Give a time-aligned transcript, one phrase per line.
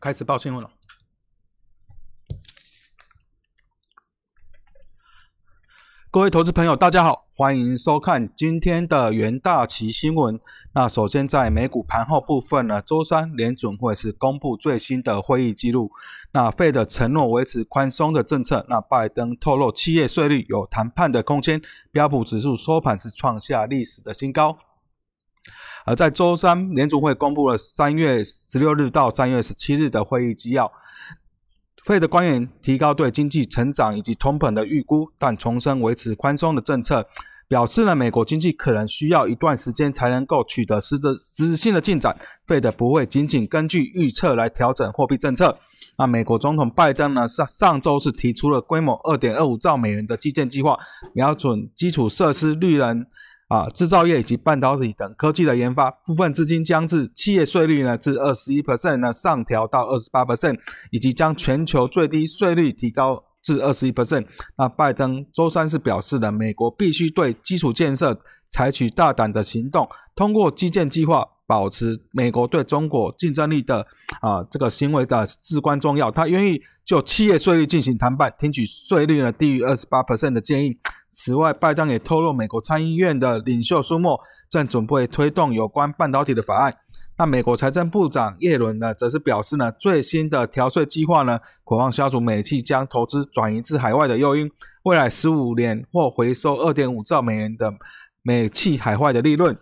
[0.00, 0.70] 开始报新闻了。
[6.10, 10.40] 各位投资朋友，大家好，欢迎收看今天的元大旗新闻。
[10.72, 15.90] 那首先在美股盘后部分呢，周三联准会是公布最新的会议记录。
[16.32, 18.64] 那费的承诺维持宽松的政策。
[18.70, 21.60] 那拜登透露企业税率有谈判的空间。
[21.92, 24.56] 标普指数收盘是创下历史的新高。
[25.86, 30.70] 而在周三，联储会公布了三月十六日到三月十七日的会议纪要。
[31.84, 37.06] 费的官员提高对经济成长以及通膨的预估，但重申维持宽松的政策，
[37.46, 42.18] 表示呢美国经济可能需要一段时间才能够取得实质实质性的进展。
[42.48, 45.56] 费的不会仅仅根据预测来调整货币政策。
[45.98, 50.76] 那美国总统拜登呢上上周是提出了规模二点二五兆美元的基建计划，
[51.12, 53.06] 瞄准基础设施、绿能。
[53.48, 60.58] 啊，制造业以及半导体等科技的研发，部分资金将自企业税率呢，至二十一 percent 呢上调到二十八 percent，
[60.90, 64.26] 以及将全球最低税率提高至二十一 percent。
[64.58, 73.86] 那拜登周三是表示了，美国必须对基础建设采取大胆的行动，通过基建计划保持美国对中国竞争力的
[74.20, 76.10] 啊这个行为的至关重要。
[76.10, 80.78] 他愿意就企业税率进行谈判，听取税率呢低于二十八 percent 的建议。
[81.10, 86.74] 此外，拜登也透露，美国参议院的领袖舒默正准备推动有关半导体的法案。
[87.18, 94.50] 那美国财政部长耶伦呢，则是表示呢，最新的调税计划呢，渴望消除美企将投资转移至海外的诱因，
[94.82, 97.72] 未来十五年或回收二点五兆美元的
[98.22, 99.56] 美企海外的利润。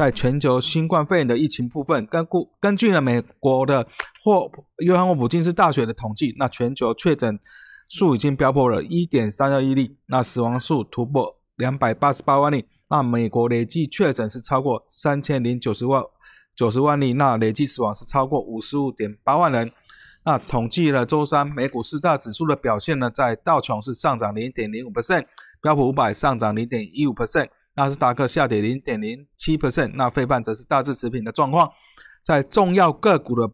[0.00, 3.86] 在全球新冠肺炎的疫情部分，根据根据呢美国的
[4.24, 7.38] 霍约翰霍普金斯大学的统计，那全球确诊。
[7.86, 16.02] 数已经飙破了1.32亿例，那死亡数突破288万例，那美国累计确诊是超过3090万
[16.56, 19.70] 90万例，那累计死亡是超过55.8万人。
[20.24, 25.26] 那统计了周三美股四大指数的表现呢，在道琼是上涨0.05%，
[25.60, 31.70] 标普五百上涨0.15%，纳斯达克下跌0.07%，那费半则是大致持平的状况。
[32.24, 33.50] 在重要个股的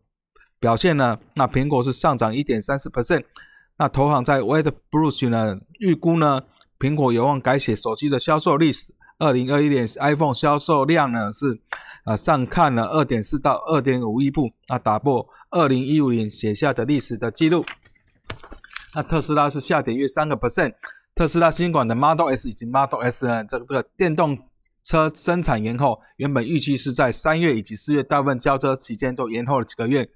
[0.59, 3.25] 表现呢，那苹果是上涨1.34%。
[3.79, 6.43] 那投行在 Wade Bruce 呢预估呢，
[6.79, 8.95] 苹果有望改写手机的销售历史。
[9.19, 11.59] 二零二一年 iPhone 销售量呢是
[12.05, 17.65] 呃上看了二点四到二点五亿部，那打破二零一五年写下的历史的记录。
[18.95, 20.75] 那特斯拉是下跌约三个 percent。
[21.17, 24.39] 特斯拉新款的 Model S 以及 Model S 呢，这个这个电动
[24.85, 30.11] 车生产延后，原本预期是在三月以及四月大部分交车期间都延后了几个月。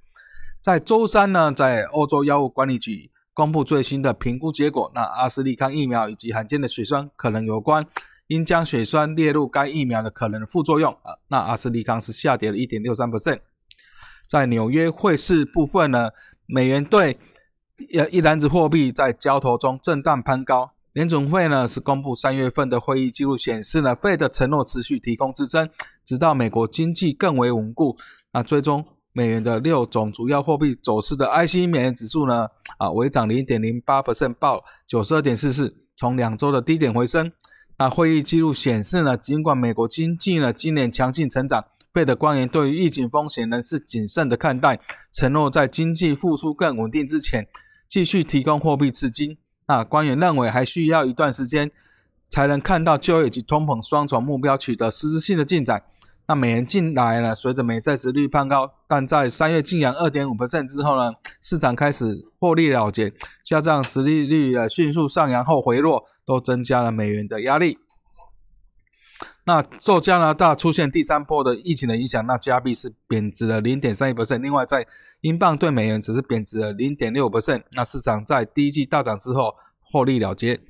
[0.60, 3.10] 在周三呢，在欧洲药物管理局。
[3.32, 7.86] 公布最新的评估结果，那阿斯利康疫苗以及罕见的血栓可能有关，
[8.26, 10.92] 应将血栓列入该疫苗的可能副作用。
[11.02, 13.40] 啊，那阿斯利康是下跌了一点六三百分。
[14.28, 16.10] 在纽约汇市部分呢，
[16.44, 17.18] 美元兑
[17.96, 20.72] 呃一篮子货币在交投中震荡攀高。
[20.92, 25.68] 联总会呢是公布三月份的会议记录显示呢，费的承诺持续提供支撑，
[26.04, 27.96] 直到美国经济更为稳固。
[28.32, 28.84] 那最终。
[29.12, 32.46] 美元的六种主要货币走势的 IC 美元指数呢，
[32.78, 37.32] 啊，微涨零点零八 percent，报九十二点四四，从两周的低点回升。
[37.76, 44.78] 那会议记录显示呢，尽管美国经济呢今年强劲成长，费的官员对于疫情风险仍是谨慎的看待，
[45.12, 47.48] 承诺在经济复苏更稳定之前，
[47.88, 49.36] 继续提供货币资金。
[49.70, 51.70] 那官员认为还需要一段时间，
[52.28, 55.84] 才能看到就业及通膨双重目标取得实质性的进展。
[56.26, 60.34] 那美元进来了，随着美债值率攀高，但在三月净扬二点五
[60.66, 63.12] 之后呢，市场开始获利了结，
[63.44, 67.78] 加上实利率的迅速上扬后回落，都增加了美元的压力。
[69.44, 74.86] 那受加拿大出现第三波的疫情的影响，那加币是贬值了零点三一另外，在
[75.22, 77.30] 英镑对美元只是贬值了零点六
[77.72, 80.60] 那市场在第一季大涨之后获利了结。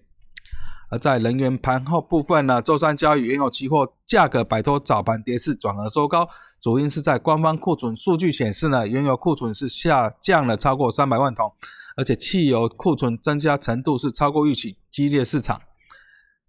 [0.90, 6.28] 而在能源盘后部分呢，周三交易原油期货价格摆脱早盘跌势，转而收高。
[6.60, 11.53] 主因是在官方库存数据显示呢，原油库存是下降了超过三百万桶，
[11.96, 15.60] 而且汽油库存增加程度是超过预期，激烈市场。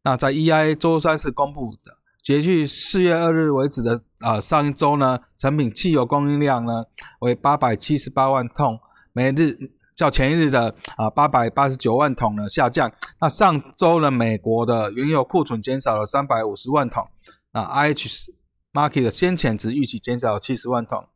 [0.03, 6.85] 那在 EIA 周三是公布的，截至四月二日为止的啊，上一周呢，成品汽油供应量呢
[7.19, 8.79] 为八百七十八万桶
[9.13, 9.71] 每日。
[9.93, 17.07] 较前一日的啊八百八十九万桶呢下降，那上周呢美国的原油库存减少了三百五十万桶，
[17.51, 18.31] 那 IH
[18.73, 21.07] Market 的先前值预期减少了七十万桶，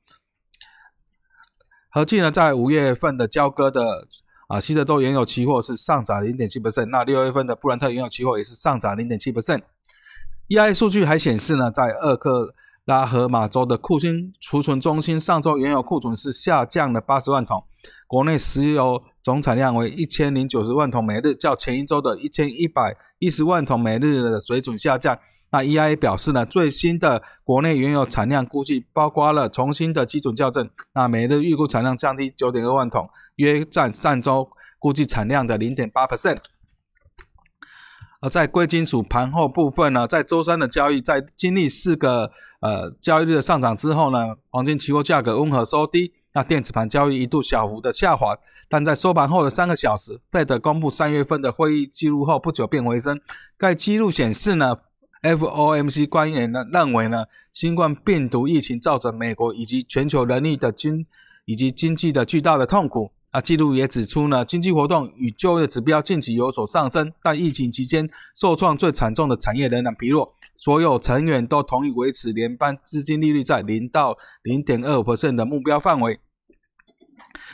[1.90, 4.06] 合计呢在五月份的交割的
[4.48, 9.62] 啊西德州原油期货是上涨零点七 percent，那六月份的布兰特原油期货也是上涨零点七 percent。
[10.50, 12.54] EIA 数据还显示呢，在二克
[12.86, 17.64] 拉荷马州的库欣储存中心上周原油库存是下降了八十万桶，
[18.06, 25.18] 国内石油总产量为一千零九十万桶每日，较前一周的一千一百一十万桶每日的水准下降。
[25.56, 36.40] 那 EIA 表示呢，最新的国内原油产量估计包括了重新的基准校正，那每日预估产量降低九点二万桶，约占上周估计产量的零点八 percent。
[38.20, 42.30] 而在贵金属盘后部分呢，在周三的交易，在经历四个
[42.60, 46.12] 呃交易日的上涨之后呢，黄金期货价格温和收低。
[46.34, 48.38] 那电子盘交易一度小幅的下滑，
[48.68, 53.22] 但在收盘后的三个小时，Fed 公布三月份的会议记录后不久便回升。
[53.58, 54.76] 该记录显示呢
[55.26, 61.06] ，FOMC 官员呢认为呢，新冠病毒疫情造成美国以及全球人力的经
[61.46, 63.12] 以及经济的巨大的痛苦。
[63.32, 70.34] 啊，记录也指出呢，经济活动与就业指标近期有所上升，但疫情期间受创最惨重的产业仍然疲弱。
[70.56, 75.04] 所有成员都同意维持联邦资金利率在零到零点二五
[75.36, 76.18] 的目标范围。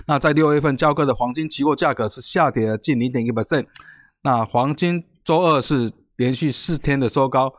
[0.05, 3.65] 那在六月份交割的黄金期货价格是下跌了近零点一 percent。
[4.21, 5.91] 那黄金周二是
[6.21, 7.51] 连续四天的收高。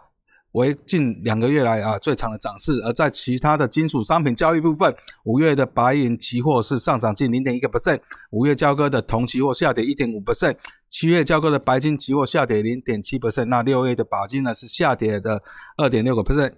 [0.52, 4.94] 为近两个月来啊最长的涨势，而在其他的金属商品交易部分，
[5.24, 7.98] 五月的白银期货是上涨近零点一个 percent，
[8.30, 10.54] 五月交割的铜期货下跌一点五 percent，
[10.90, 15.42] 七月交割的白金期货下跌零点七 percent，那六月的钯金呢是下跌的
[15.78, 16.52] 二点六个 percent。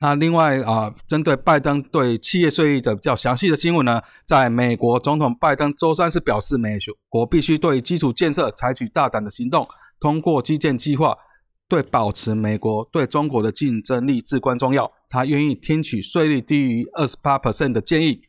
[0.00, 6.76] 那另外啊，针对拜登对企业税率的比较详细的新闻呢，在美国总统拜登周三是表示，美
[7.08, 9.66] 国必须对基础建设采取大胆的行动，
[10.00, 11.16] 通过基建计划。
[11.68, 18.20] 对保持美国对中国的竞争力至关重要，他愿意听取税率低于二十八 percent 的建议。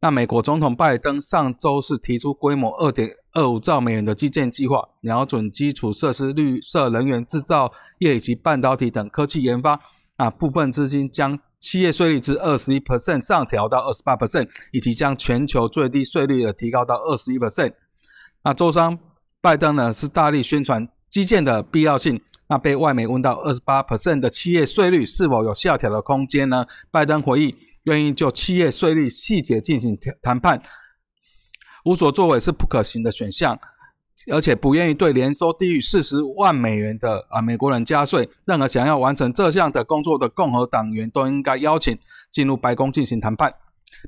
[0.00, 9.80] 那美国总统拜登上周是提出规模二点二五兆美元的基建计划，瞄准基础设施、绿色能源、制造业以及半导体等科技研发。
[10.16, 17.72] 啊，部分资金将企业税率至二十一 percent 上调到二十八 percent，以及将全球最低税率的提高到二十一 percent。
[18.44, 18.96] 那周三
[19.44, 22.18] 拜登呢是大力宣传基建的必要性。
[22.48, 26.64] 那被外媒问到二十八 percent 的企业税率是否有下调的空间呢？
[26.90, 30.62] 拜登回应，愿意就企业税率细节进行谈判，
[31.84, 33.58] 无所作为是不可行的选项，
[34.32, 38.26] 而且不愿意对年收低于四十万美元的啊美国人加税。
[38.46, 41.98] 任何想要完成这项的工作的共和党员都应该邀请
[42.30, 43.52] 进入白宫进行谈判。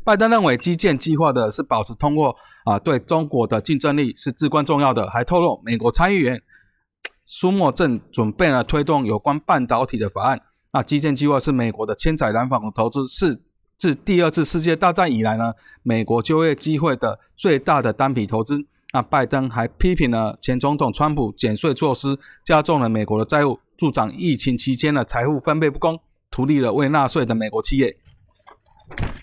[0.04, 6.40] 拜登认为基建计划的是保持通过啊对中国的竞争力是至关重要的，还透露美国参议员。
[7.28, 10.40] 苏莫正准备了推动有关半导体的法案。
[10.72, 13.42] 那基建计划是美国的千载难逢的投资，是
[13.76, 15.52] 自第二次世界大战以来呢
[15.82, 18.64] 美国就业机会的最大的单笔投资。
[18.92, 25.98] 那拜登还批评了前总统川普减税措施加重了美国的债务，助长疫情期间的财富分配不公，
[26.30, 27.96] 图利了未纳税的美国企业。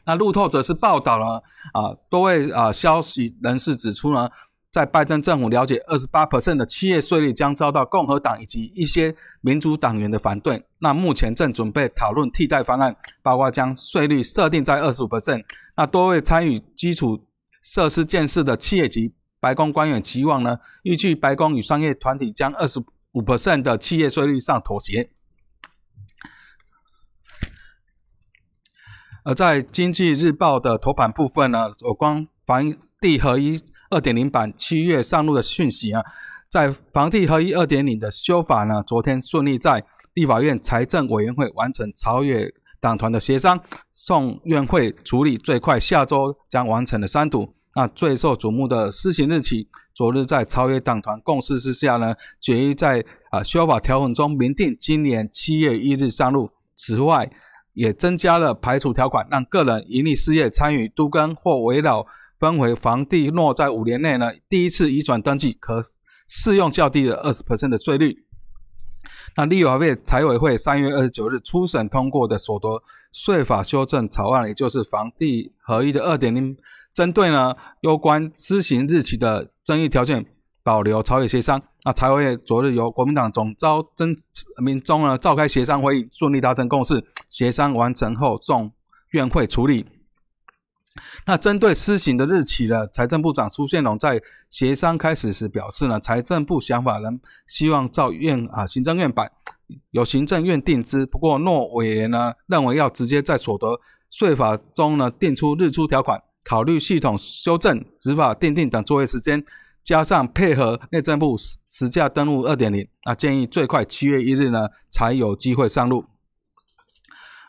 [0.06, 4.30] 那路透则是报道了啊多位啊消息人士指出呢。
[4.74, 10.66] 在拜登政府了解，二十八 percent 的企业税率将遭到共和党以及一些民主党员的反对。
[10.80, 15.44] 那目前正准备讨论替代方案，包括将税率设定在二十五 percent。
[15.78, 17.24] 那多位参与基础
[17.62, 22.80] 设施建设的企业级白宫官员期望呢，预计白宫与商业团体将二十
[23.12, 25.08] 五 percent 的企业税率上妥协。
[29.24, 33.60] 而在经济日报的头版部分呢，有关房地合一。
[33.90, 36.02] 二点零版七月上路的讯息啊，
[36.50, 43.62] 在房地合一二点零的修法呢，昨天顺利在立法院财政委员会完成超越党团的协商，
[43.94, 47.54] 送院会处理，最快下周将完成的三读。
[47.76, 56.50] 那最受瞩目的施行日期，昨日在超越党团共识之下呢，决议在啊修法条文中明定今年七月一日上路。
[56.76, 57.30] 此外，
[57.74, 62.06] 也增加了排除条款，让个人盈利事业参与都更或围绕。
[62.40, 65.82] 分为房地若在五年内呢，第一次移转登记可
[66.28, 68.26] 适用较低的二十的税率。
[69.38, 76.58] 那立法会财委会三月二十九日初审通过的所得税法修正草案，也就是房地合一的二点零，
[76.94, 80.26] 针对呢有关施行日期的争议条件，
[80.64, 81.62] 保留朝野协商。
[81.84, 84.16] 那财委会昨日由国民党总召曾
[84.64, 88.72] 明忠呢召开协商会议，顺利达成共识，协商完成后送
[89.12, 89.86] 院会处理。
[91.26, 92.88] 那针对施行的日期呢？
[92.88, 97.10] 财政部长苏宪龙在协商开始时表示呢，财政部想法呢，
[97.48, 99.32] 希望照院啊行政院版，
[99.92, 101.06] 由行政院定之。
[101.06, 103.80] 不过诺委员呢认为要直接在所得
[104.12, 109.44] 税法中呢定出日出条款，考虑系统修正、执法定定等作业时间，
[109.84, 111.36] 加上配合内政部
[111.68, 116.06] 实价登录二点零，啊建议最快七月一日呢才有机会上路。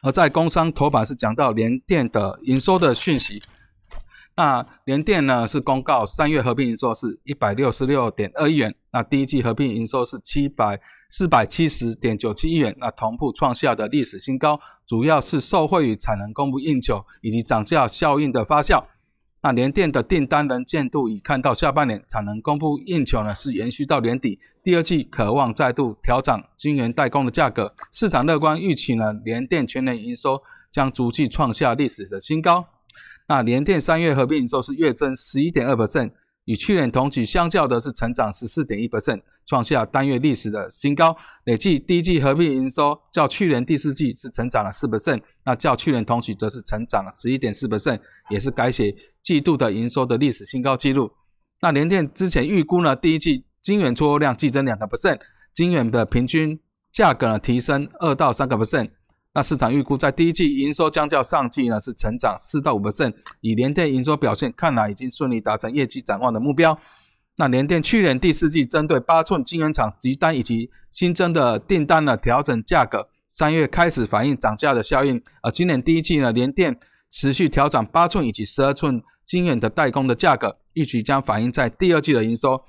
[0.02, 3.42] 而在工商头版是讲到联电的营收的讯息。
[4.36, 18.84] 那联电呢是公告三月合并营收是一百六十六点二亿元，那第一季合并营收是七百四百七十点九七亿元，那同步创下的历史新高，主要是受惠于产能供不应求以及涨价效应的发酵。
[19.44, 32.64] 那联电的订单能见度已看到下半年产能供不应求呢，是延续到年底，第二季渴望再度调涨晶圆代工的价格，市场乐观预期呢，联电全年营收将逐季创下历史的新高。
[33.28, 36.10] 那联电三月合并营收是月增十一点二百分
[36.44, 41.16] 与去年同期相较的是成长十四点一 percent，创下单月历史的新高。
[41.44, 51.10] 累计第一季合并营收较去年第四季是成长了四 percent，那较去年同期则是成长了十一点四 percent，也是改写季度的营收的历史新高纪录。
[51.62, 55.20] 那联电之前预估呢，第一季晶圆出货量季增两个 percent，
[55.54, 56.60] 晶圆的平均
[56.92, 58.90] 价格呢提升二到三个 percent。
[59.34, 66.78] 那市场预估在第一季营收将较上季呢是成长四到五 percent，以联电营收表现看来已经顺利达成业绩展望的目标。
[67.36, 75.20] 那联电去年第四季针对八寸晶圆厂急单以及新增的订单呢调整价格，三月开始反映涨价的效应。
[75.42, 76.78] 而今年第一季呢联电
[77.10, 82.62] 持续调整八寸以及十二寸晶圆的代工的价格，预期将反映在第二季的营收。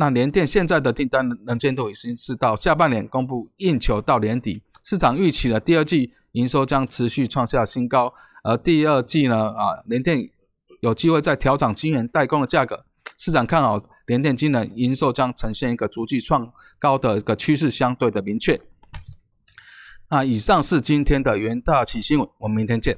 [0.00, 4.62] 那联电现在的订单能见度已经是到下半年公布应求到年底。
[4.82, 10.30] 市场预期的第二季营收将持续创下新高，而第二季呢，啊，联电
[10.80, 12.86] 有机会再调整晶圆代工的价格。
[13.18, 18.58] 市场看好联电今年营收将呈现一个逐季创高的一个趋势，相对的明确。
[20.08, 22.96] 那以上是今天的元大旗新闻，我们明天见。